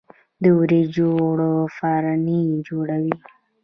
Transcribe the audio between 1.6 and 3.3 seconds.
فرني جوړوي.